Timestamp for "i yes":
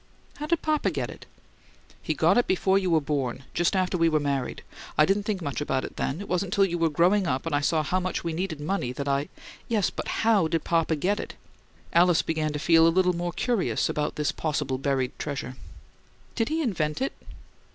9.07-9.91